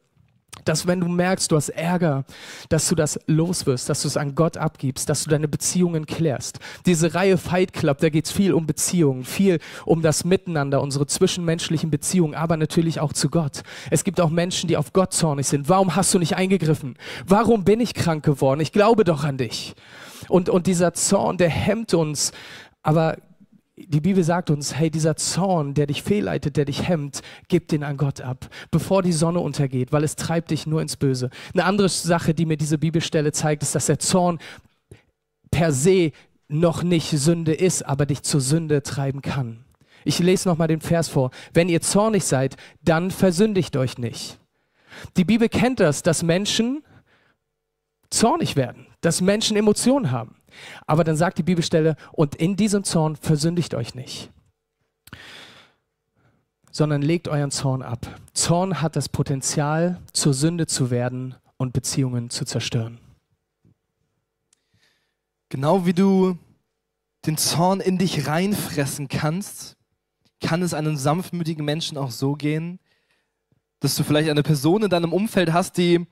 [0.65, 2.25] Dass wenn du merkst, du hast Ärger,
[2.69, 6.59] dass du das loswirst, dass du es an Gott abgibst, dass du deine Beziehungen klärst.
[6.85, 11.07] Diese Reihe Fight Club, da geht es viel um Beziehungen, viel um das Miteinander, unsere
[11.07, 13.63] zwischenmenschlichen Beziehungen, aber natürlich auch zu Gott.
[13.91, 15.69] Es gibt auch Menschen, die auf Gott zornig sind.
[15.69, 16.95] Warum hast du nicht eingegriffen?
[17.25, 18.59] Warum bin ich krank geworden?
[18.61, 19.75] Ich glaube doch an dich.
[20.29, 22.31] Und, und dieser Zorn, der hemmt uns.
[22.83, 23.17] Aber
[23.77, 27.83] die Bibel sagt uns, hey, dieser Zorn, der dich fehlleitet, der dich hemmt, gib den
[27.83, 31.29] an Gott ab, bevor die Sonne untergeht, weil es treibt dich nur ins Böse.
[31.53, 34.39] Eine andere Sache, die mir diese Bibelstelle zeigt, ist, dass der Zorn
[35.51, 36.11] per se
[36.47, 39.63] noch nicht Sünde ist, aber dich zur Sünde treiben kann.
[40.05, 41.31] Ich lese nochmal den Vers vor.
[41.53, 44.39] Wenn ihr zornig seid, dann versündigt euch nicht.
[45.17, 46.83] Die Bibel kennt das, dass Menschen
[48.09, 50.36] zornig werden, dass Menschen Emotionen haben.
[50.85, 54.31] Aber dann sagt die Bibelstelle, und in diesem Zorn versündigt euch nicht,
[56.71, 58.07] sondern legt euren Zorn ab.
[58.33, 62.99] Zorn hat das Potenzial, zur Sünde zu werden und Beziehungen zu zerstören.
[65.49, 66.37] Genau wie du
[67.25, 69.75] den Zorn in dich reinfressen kannst,
[70.41, 72.79] kann es einem sanftmütigen Menschen auch so gehen,
[73.79, 76.05] dass du vielleicht eine Person in deinem Umfeld hast, die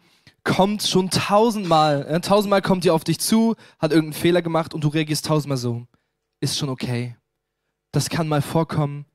[0.46, 4.84] kommt schon tausendmal, äh, tausendmal kommt die auf dich zu, hat irgendeinen Fehler gemacht und
[4.84, 5.86] du reagierst tausendmal so.
[6.40, 7.18] Ist schon okay.
[7.92, 9.06] Das kann mal vorkommen,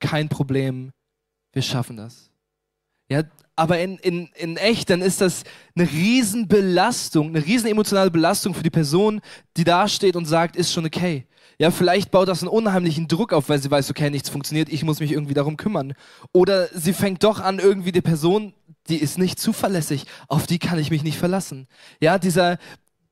[0.00, 0.92] kein Problem,
[1.52, 2.30] wir schaffen das.
[3.10, 3.22] Ja,
[3.56, 8.62] aber in, in, in echt, dann ist das eine Riesenbelastung, eine riesen emotionale Belastung für
[8.62, 9.20] die Person,
[9.56, 11.26] die da steht und sagt, ist schon okay.
[11.58, 14.84] Ja, vielleicht baut das einen unheimlichen Druck auf, weil sie weiß, okay, nichts funktioniert, ich
[14.84, 15.94] muss mich irgendwie darum kümmern.
[16.32, 18.54] Oder sie fängt doch an, irgendwie die Person
[18.88, 21.68] die ist nicht zuverlässig, auf die kann ich mich nicht verlassen.
[22.00, 22.58] Ja, dieser,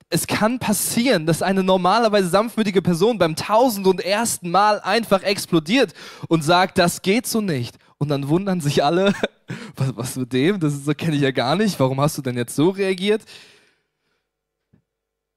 [0.08, 5.94] es kann passieren, dass eine normalerweise sanftmütige Person beim tausend und ersten Mal einfach explodiert
[6.28, 7.76] und sagt, das geht so nicht.
[7.98, 9.14] Und dann wundern sich alle,
[9.76, 10.60] was, was mit dem?
[10.60, 11.78] Das so kenne ich ja gar nicht.
[11.80, 13.22] Warum hast du denn jetzt so reagiert?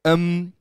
[0.03, 0.53] Ähm,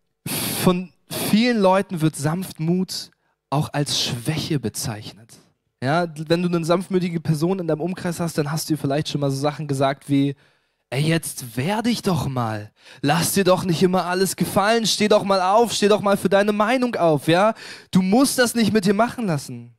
[0.62, 0.92] von
[1.30, 3.10] vielen Leuten wird Sanftmut
[3.50, 5.38] auch als Schwäche bezeichnet.
[5.82, 9.20] Ja, wenn du eine sanftmütige Person in deinem Umkreis hast, dann hast du vielleicht schon
[9.20, 10.34] mal so Sachen gesagt wie,
[10.90, 12.72] ey, jetzt wehr dich doch mal.
[13.00, 14.86] Lass dir doch nicht immer alles gefallen.
[14.86, 17.54] Steh doch mal auf, steh doch mal für deine Meinung auf, ja?
[17.92, 19.76] Du musst das nicht mit dir machen lassen.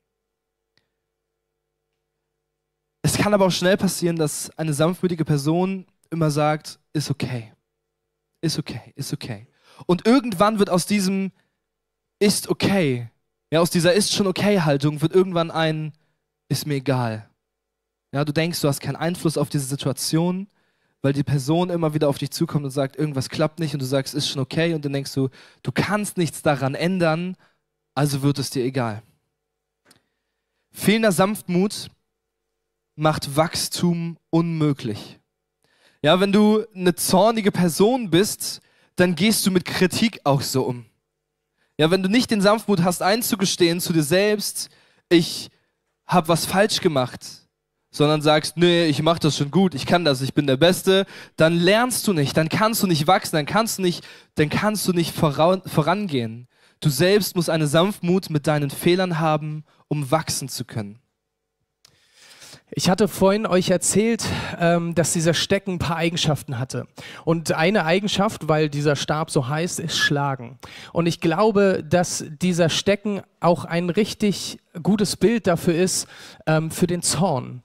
[3.02, 7.54] Es kann aber auch schnell passieren, dass eine sanftmütige Person immer sagt, ist okay.
[8.42, 9.48] Ist okay, ist okay.
[9.86, 11.32] Und irgendwann wird aus diesem
[12.20, 13.10] ist okay
[13.52, 15.94] ja, aus dieser ist schon okay Haltung wird irgendwann ein
[16.50, 17.30] ist mir egal.
[18.12, 20.48] Ja, du denkst, du hast keinen Einfluss auf diese Situation,
[21.02, 23.86] weil die Person immer wieder auf dich zukommt und sagt, irgendwas klappt nicht und du
[23.86, 25.30] sagst, ist schon okay und dann denkst du,
[25.64, 27.38] du kannst nichts daran ändern,
[27.94, 29.04] also wird es dir egal.
[30.72, 31.90] Fehlender Sanftmut
[32.96, 35.20] macht Wachstum unmöglich.
[36.02, 38.62] Ja, wenn du eine zornige Person bist,
[38.96, 40.86] dann gehst du mit Kritik auch so um.
[41.80, 44.68] Ja, wenn du nicht den Sanftmut hast, einzugestehen zu dir selbst,
[45.08, 45.48] ich
[46.06, 47.26] habe was falsch gemacht,
[47.90, 51.06] sondern sagst, nee, ich mache das schon gut, ich kann das, ich bin der Beste,
[51.38, 54.90] dann lernst du nicht, dann kannst du nicht wachsen, dann kannst du nicht, dann kannst
[54.90, 56.50] du nicht vorangehen.
[56.82, 61.00] Du selbst musst eine Sanftmut mit deinen Fehlern haben, um wachsen zu können.
[62.72, 64.24] Ich hatte vorhin euch erzählt,
[64.60, 66.88] ähm, dass dieser Stecken ein paar Eigenschaften hatte.
[67.26, 70.60] Und eine Eigenschaft, weil dieser Stab so heißt, ist Schlagen.
[70.94, 76.08] Und ich glaube, dass dieser Stecken auch ein richtig gutes Bild dafür ist,
[76.46, 77.64] ähm, für den Zorn.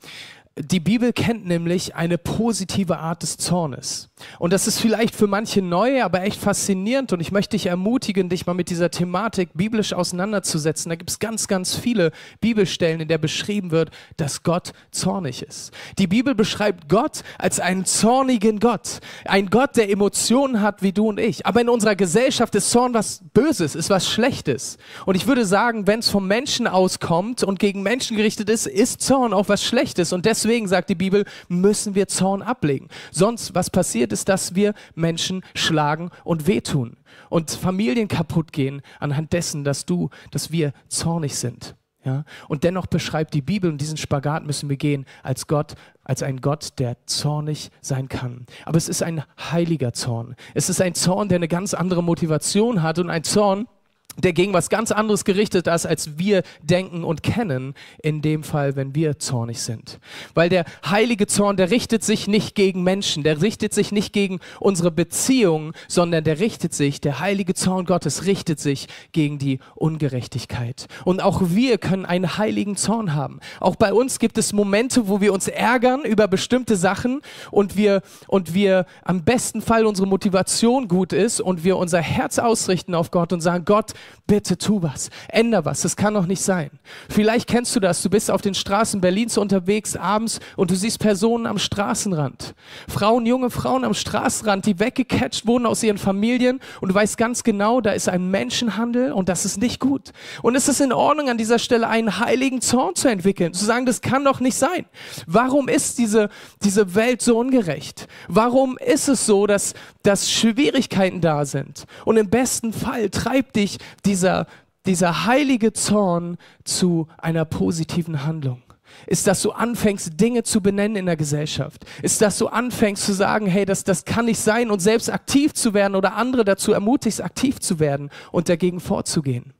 [0.56, 4.08] Die Bibel kennt nämlich eine positive Art des Zornes.
[4.38, 7.12] Und das ist vielleicht für manche neu, aber echt faszinierend.
[7.12, 10.90] Und ich möchte dich ermutigen, dich mal mit dieser Thematik biblisch auseinanderzusetzen.
[10.90, 15.72] Da gibt es ganz, ganz viele Bibelstellen, in der beschrieben wird, dass Gott zornig ist.
[15.98, 19.00] Die Bibel beschreibt Gott als einen zornigen Gott.
[19.24, 21.46] Ein Gott, der Emotionen hat wie du und ich.
[21.46, 24.78] Aber in unserer Gesellschaft ist Zorn was Böses, ist was Schlechtes.
[25.04, 29.02] Und ich würde sagen, wenn es vom Menschen auskommt und gegen Menschen gerichtet ist, ist
[29.02, 30.12] Zorn auch was Schlechtes.
[30.12, 32.88] Und deswegen deswegen sagt die Bibel, müssen wir Zorn ablegen.
[33.10, 36.96] Sonst, was passiert ist, dass wir Menschen schlagen und wehtun
[37.30, 41.76] und Familien kaputt gehen anhand dessen, dass du, dass wir zornig sind.
[42.04, 42.24] Ja?
[42.48, 46.40] Und dennoch beschreibt die Bibel, und diesen Spagat müssen wir gehen, als Gott, als ein
[46.42, 48.44] Gott, der zornig sein kann.
[48.66, 50.36] Aber es ist ein heiliger Zorn.
[50.52, 53.66] Es ist ein Zorn, der eine ganz andere Motivation hat und ein Zorn,
[54.16, 58.76] der gegen was ganz anderes gerichtet ist, als wir denken und kennen, in dem Fall,
[58.76, 59.98] wenn wir zornig sind.
[60.34, 64.40] Weil der heilige Zorn, der richtet sich nicht gegen Menschen, der richtet sich nicht gegen
[64.60, 70.86] unsere Beziehungen, sondern der richtet sich, der heilige Zorn Gottes richtet sich gegen die Ungerechtigkeit.
[71.04, 73.40] Und auch wir können einen heiligen Zorn haben.
[73.60, 78.02] Auch bei uns gibt es Momente, wo wir uns ärgern über bestimmte Sachen und wir,
[78.28, 83.10] und wir am besten Fall unsere Motivation gut ist und wir unser Herz ausrichten auf
[83.10, 83.92] Gott und sagen, Gott,
[84.26, 86.70] bitte tu was, änder was, das kann doch nicht sein.
[87.10, 90.98] Vielleicht kennst du das, du bist auf den Straßen Berlins unterwegs abends und du siehst
[90.98, 92.54] Personen am Straßenrand.
[92.88, 97.42] Frauen, junge Frauen am Straßenrand, die weggecatcht wurden aus ihren Familien und du weißt ganz
[97.42, 100.12] genau, da ist ein Menschenhandel und das ist nicht gut.
[100.42, 103.84] Und es ist in Ordnung, an dieser Stelle einen heiligen Zorn zu entwickeln, zu sagen,
[103.84, 104.86] das kann doch nicht sein.
[105.26, 106.30] Warum ist diese,
[106.62, 108.08] diese Welt so ungerecht?
[108.28, 111.84] Warum ist es so, dass, dass Schwierigkeiten da sind?
[112.06, 114.46] Und im besten Fall treibt dich dieser,
[114.86, 118.62] dieser heilige Zorn zu einer positiven Handlung?
[119.06, 121.84] Ist, dass du anfängst, Dinge zu benennen in der Gesellschaft?
[122.02, 125.52] Ist, dass du anfängst zu sagen, hey, das, das kann nicht sein und selbst aktiv
[125.52, 129.52] zu werden oder andere dazu ermutigst, aktiv zu werden und dagegen vorzugehen?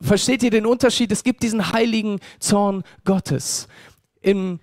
[0.00, 1.10] Versteht ihr den Unterschied?
[1.10, 3.68] Es gibt diesen heiligen Zorn Gottes.
[4.20, 4.60] Im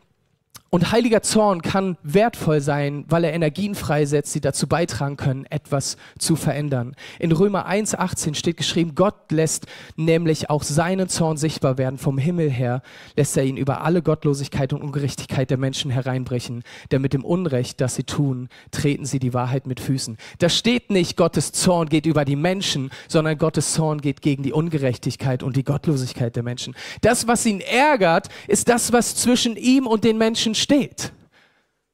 [0.73, 5.97] und heiliger Zorn kann wertvoll sein, weil er Energien freisetzt, die dazu beitragen können, etwas
[6.17, 6.95] zu verändern.
[7.19, 11.99] In Römer 1,18 steht geschrieben, Gott lässt nämlich auch seinen Zorn sichtbar werden.
[11.99, 12.81] Vom Himmel her
[13.15, 16.63] lässt er ihn über alle Gottlosigkeit und Ungerechtigkeit der Menschen hereinbrechen.
[16.91, 20.17] Denn mit dem Unrecht, das sie tun, treten sie die Wahrheit mit Füßen.
[20.39, 24.53] Da steht nicht, Gottes Zorn geht über die Menschen, sondern Gottes Zorn geht gegen die
[24.53, 26.73] Ungerechtigkeit und die Gottlosigkeit der Menschen.
[27.01, 31.11] Das, was ihn ärgert, ist das, was zwischen ihm und den Menschen steht.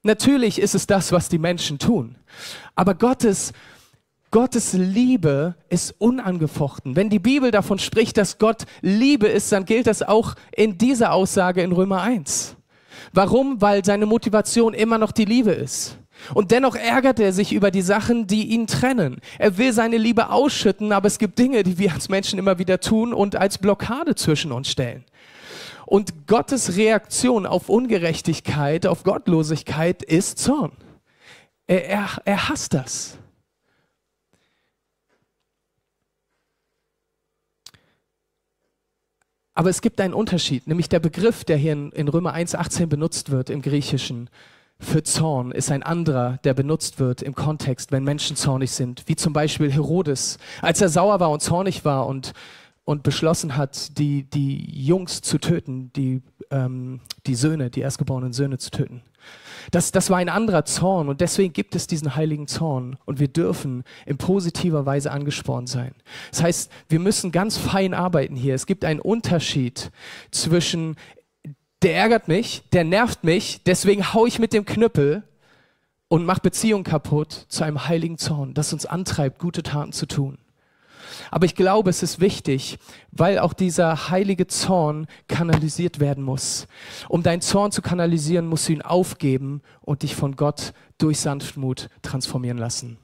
[0.04, 2.16] Natürlich ist es das, was die Menschen tun.
[2.76, 3.52] Aber Gottes,
[4.32, 6.96] Gottes Liebe ist unangefochten.
[6.96, 11.12] Wenn die Bibel davon spricht, dass Gott Liebe ist, dann gilt das auch in dieser
[11.12, 12.56] Aussage in Römer 1.
[13.12, 13.60] Warum?
[13.60, 15.98] Weil seine Motivation immer noch die Liebe ist.
[16.34, 19.20] Und dennoch ärgert er sich über die Sachen, die ihn trennen.
[19.38, 22.80] Er will seine Liebe ausschütten, aber es gibt Dinge, die wir als Menschen immer wieder
[22.80, 25.06] tun und als Blockade zwischen uns stellen.
[25.90, 30.74] Und Gottes Reaktion auf Ungerechtigkeit, auf Gottlosigkeit ist Zorn.
[31.66, 33.18] Er, er, er hasst das.
[39.56, 43.32] Aber es gibt einen Unterschied, nämlich der Begriff, der hier in, in Römer 1,18 benutzt
[43.32, 44.30] wird im Griechischen
[44.80, 49.16] für Zorn, ist ein anderer, der benutzt wird im Kontext, wenn Menschen zornig sind, wie
[49.16, 52.34] zum Beispiel Herodes, als er sauer war und zornig war und
[52.90, 58.58] und beschlossen hat, die, die Jungs zu töten, die, ähm, die Söhne, die erstgeborenen Söhne
[58.58, 59.04] zu töten.
[59.70, 63.28] Das, das war ein anderer Zorn und deswegen gibt es diesen heiligen Zorn und wir
[63.28, 65.94] dürfen in positiver Weise angespornt sein.
[66.32, 68.56] Das heißt, wir müssen ganz fein arbeiten hier.
[68.56, 69.92] Es gibt einen Unterschied
[70.32, 70.96] zwischen,
[71.84, 75.22] der ärgert mich, der nervt mich, deswegen hau ich mit dem Knüppel
[76.08, 80.40] und mach Beziehungen kaputt, zu einem heiligen Zorn, das uns antreibt, gute Taten zu tun.
[81.32, 82.80] Aber ich glaube, es ist wichtig,
[83.12, 86.68] weil auch dieser heilige Zorn kanalisiert werden muss.
[87.08, 91.90] Um deinen Zorn zu kanalisieren, musst du ihn aufgeben und dich von Gott durch Sanftmut
[92.02, 92.98] transformieren lassen.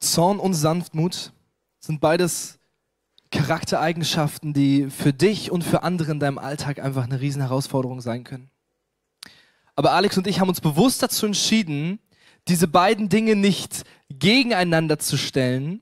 [0.00, 1.32] Zorn und Sanftmut
[1.78, 2.58] sind beides
[3.30, 8.24] Charaktereigenschaften, die für dich und für andere in deinem Alltag einfach eine riesen Herausforderung sein
[8.24, 8.50] können.
[9.76, 11.98] Aber Alex und ich haben uns bewusst dazu entschieden,
[12.48, 15.80] diese beiden Dinge nicht gegeneinander zu stellen,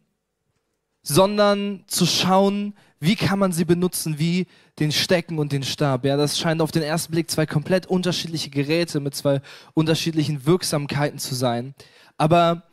[1.03, 4.47] sondern zu schauen, wie kann man sie benutzen, wie
[4.79, 6.05] den Stecken und den Stab.
[6.05, 9.41] Ja, das scheint auf den ersten Blick zwei komplett unterschiedliche Geräte mit zwei
[9.75, 11.75] unterschiedlichen Wirksamkeiten zu sein.
[12.17, 12.65] Aber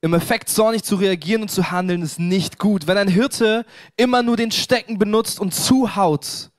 [0.00, 2.86] im Effekt zornig zu reagieren und zu handeln ist nicht gut.
[2.86, 3.64] Wenn ein Hirte
[3.96, 6.50] immer nur den Stecken benutzt und zuhaut,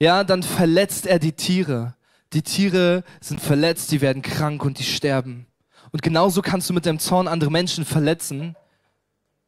[0.00, 1.94] ja, dann verletzt er die Tiere.
[2.34, 5.46] Die Tiere sind verletzt, die werden krank und die sterben.
[5.92, 8.56] Und genauso kannst du mit deinem Zorn andere Menschen verletzen,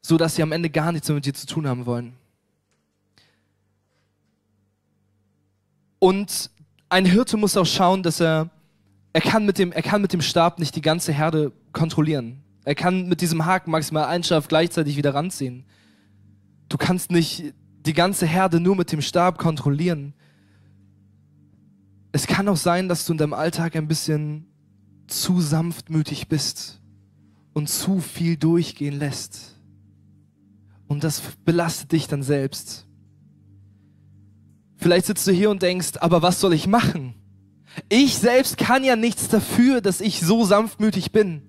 [0.01, 2.15] so dass sie am Ende gar nichts mehr mit dir zu tun haben wollen.
[5.99, 6.49] Und
[6.87, 8.49] ein Hirte muss auch schauen, dass er,
[9.11, 12.43] er kann mit dem, er kann mit dem Stab nicht die ganze Herde kontrollieren.
[12.63, 15.65] Er kann mit diesem Haken maximal ein Schaf gleichzeitig wieder ranziehen.
[16.69, 17.53] Du kannst nicht
[17.85, 20.13] die ganze Herde nur mit dem Stab kontrollieren.
[22.17, 24.47] Es kann auch sein, dass du in deinem Alltag ein bisschen
[25.05, 26.81] zu sanftmütig bist
[27.53, 29.61] und zu viel durchgehen lässt.
[30.87, 32.87] Und das belastet dich dann selbst.
[34.77, 37.13] Vielleicht sitzt du hier und denkst, aber was soll ich machen?
[37.87, 41.43] Ich selbst kann ja nichts dafür, dass ich so sanftmütig bin.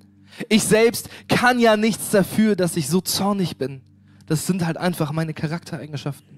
[0.50, 3.81] Ich selbst kann ja nichts dafür, dass ich so zornig bin.
[4.26, 6.38] Das sind halt einfach meine Charaktereigenschaften.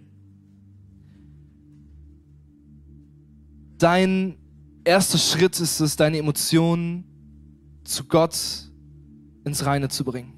[3.81, 4.37] Dein
[4.85, 7.05] erster Schritt ist es, deine Emotionen
[7.83, 8.37] zu Gott
[9.47, 10.35] ins Reine zu bringen.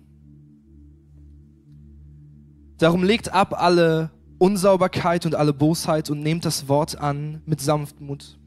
[2.78, 8.38] Darum legt ab alle Unsauberkeit und alle Bosheit und nehmt das Wort an mit Sanftmut,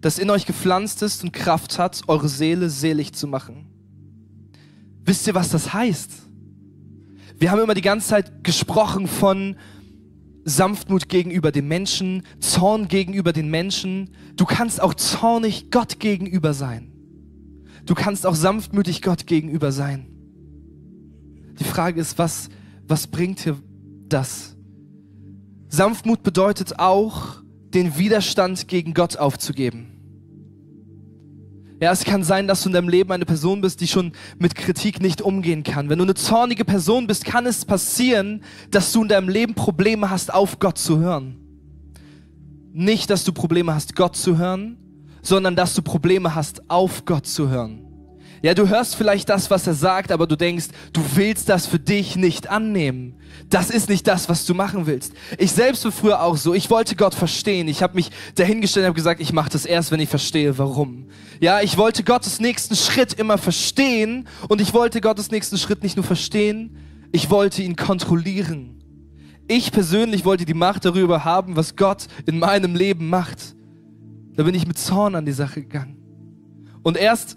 [0.00, 3.66] das in euch gepflanzt ist und Kraft hat, eure Seele selig zu machen.
[5.04, 6.12] Wisst ihr, was das heißt?
[7.36, 9.56] Wir haben immer die ganze Zeit gesprochen von
[10.44, 14.10] Sanftmut gegenüber den Menschen, Zorn gegenüber den Menschen.
[14.36, 16.92] Du kannst auch zornig Gott gegenüber sein.
[17.86, 20.06] Du kannst auch sanftmütig Gott gegenüber sein.
[21.58, 22.48] Die Frage ist, was,
[22.86, 23.56] was bringt dir
[24.08, 24.56] das?
[25.68, 27.42] Sanftmut bedeutet auch,
[27.74, 29.89] den Widerstand gegen Gott aufzugeben.
[31.80, 34.54] Ja, es kann sein, dass du in deinem Leben eine Person bist, die schon mit
[34.54, 35.88] Kritik nicht umgehen kann.
[35.88, 40.10] Wenn du eine zornige Person bist, kann es passieren, dass du in deinem Leben Probleme
[40.10, 41.36] hast, auf Gott zu hören.
[42.72, 44.76] Nicht, dass du Probleme hast, Gott zu hören,
[45.22, 47.79] sondern dass du Probleme hast, auf Gott zu hören.
[48.42, 51.78] Ja, du hörst vielleicht das, was er sagt, aber du denkst, du willst das für
[51.78, 53.16] dich nicht annehmen.
[53.50, 55.12] Das ist nicht das, was du machen willst.
[55.36, 56.54] Ich selbst war früher auch so.
[56.54, 57.68] Ich wollte Gott verstehen.
[57.68, 61.06] Ich habe mich dahingestellt und habe gesagt, ich mache das erst, wenn ich verstehe, warum.
[61.38, 65.96] Ja, ich wollte Gottes nächsten Schritt immer verstehen und ich wollte Gottes nächsten Schritt nicht
[65.96, 66.76] nur verstehen,
[67.12, 68.82] ich wollte ihn kontrollieren.
[69.48, 73.56] Ich persönlich wollte die Macht darüber haben, was Gott in meinem Leben macht.
[74.36, 75.96] Da bin ich mit Zorn an die Sache gegangen.
[76.82, 77.36] Und erst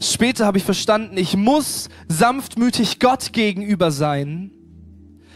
[0.00, 4.50] Später habe ich verstanden, ich muss sanftmütig Gott gegenüber sein,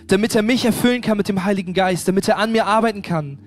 [0.09, 3.39] damit er mich erfüllen kann mit dem Heiligen Geist, damit er an mir arbeiten kann.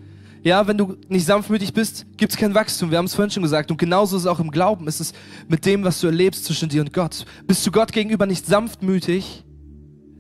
[0.44, 2.90] Ja, wenn du nicht sanftmütig bist, gibt es kein Wachstum.
[2.90, 3.70] Wir haben es vorhin schon gesagt.
[3.70, 4.88] Und genauso ist es auch im Glauben.
[4.88, 5.16] Es ist
[5.48, 7.26] mit dem, was du erlebst zwischen dir und Gott.
[7.46, 9.44] Bist du Gott gegenüber nicht sanftmütig,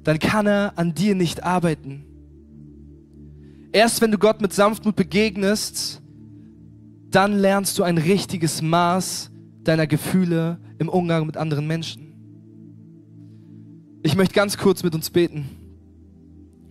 [0.03, 2.05] dann kann er an dir nicht arbeiten.
[3.71, 6.01] Erst wenn du Gott mit Sanftmut begegnest,
[7.09, 9.30] dann lernst du ein richtiges Maß
[9.63, 12.11] deiner Gefühle im Umgang mit anderen Menschen.
[14.03, 15.49] Ich möchte ganz kurz mit uns beten.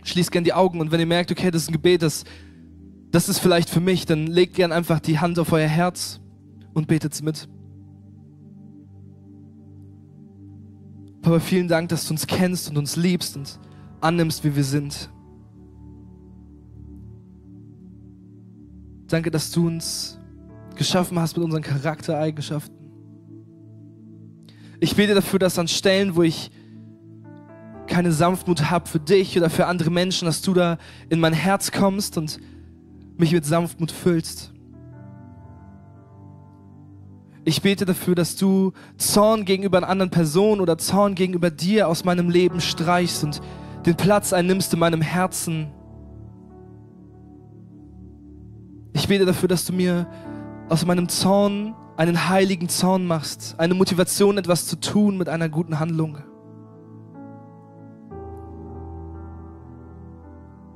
[0.03, 2.25] Schließt gern die Augen und wenn ihr merkt, okay, das ist ein Gebet, das,
[3.11, 6.19] das ist vielleicht für mich, dann legt gern einfach die Hand auf euer Herz
[6.73, 7.47] und betet es mit.
[11.21, 13.59] Papa, vielen Dank, dass du uns kennst und uns liebst und
[14.01, 15.09] annimmst, wie wir sind.
[19.07, 20.17] Danke, dass du uns
[20.75, 22.80] geschaffen hast mit unseren Charaktereigenschaften.
[24.83, 26.49] Ich bete dafür, dass an Stellen, wo ich
[27.85, 31.71] keine Sanftmut habe für dich oder für andere Menschen, dass du da in mein Herz
[31.71, 32.39] kommst und
[33.15, 34.51] mich mit Sanftmut füllst.
[37.45, 42.03] Ich bete dafür, dass du Zorn gegenüber einer anderen Person oder Zorn gegenüber dir aus
[42.03, 43.39] meinem Leben streichst und
[43.85, 45.67] den Platz einnimmst in meinem Herzen.
[48.93, 50.07] Ich bete dafür, dass du mir
[50.69, 55.79] aus meinem Zorn einen heiligen Zorn machst, eine Motivation, etwas zu tun mit einer guten
[55.79, 56.17] Handlung.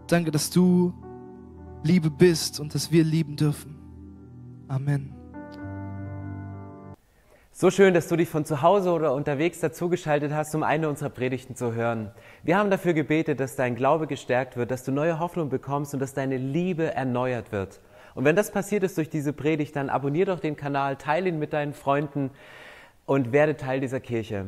[0.08, 0.94] Danke, dass du
[1.84, 3.76] Liebe bist und dass wir lieben dürfen.
[4.68, 5.16] Amen.
[7.58, 11.10] So schön, dass du dich von zu Hause oder unterwegs dazugeschaltet hast, um eine unserer
[11.10, 12.12] Predigten zu hören.
[12.44, 16.02] Wir haben dafür gebetet, dass dein Glaube gestärkt wird, dass du neue Hoffnung bekommst und
[16.02, 17.80] dass deine Liebe erneuert wird.
[18.16, 21.38] Und wenn das passiert ist durch diese Predigt, dann abonniere doch den Kanal, teile ihn
[21.38, 22.32] mit deinen Freunden
[23.06, 24.48] und werde Teil dieser Kirche.